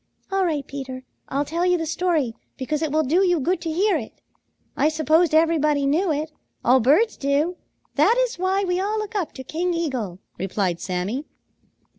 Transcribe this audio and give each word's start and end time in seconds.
"All 0.31 0.43
right, 0.43 0.65
Peter. 0.65 1.03
I'll 1.29 1.45
tell 1.45 1.63
you 1.63 1.77
the 1.77 1.85
story, 1.85 2.33
because 2.57 2.81
it 2.81 2.91
will 2.91 3.03
do 3.03 3.23
you 3.23 3.39
good 3.39 3.61
to 3.61 3.71
hear 3.71 3.97
it. 3.97 4.19
I 4.75 4.89
supposed 4.89 5.35
everybody 5.35 5.85
knew 5.85 6.11
it. 6.11 6.31
All 6.65 6.79
birds 6.79 7.15
do. 7.17 7.57
That 7.97 8.15
is 8.17 8.39
why 8.39 8.63
we 8.63 8.79
all 8.79 8.97
look 8.97 9.13
up 9.13 9.31
to 9.33 9.43
King 9.43 9.75
Eagle," 9.75 10.17
replied 10.39 10.79
Sammy. 10.79 11.25